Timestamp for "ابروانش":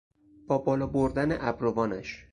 1.41-2.27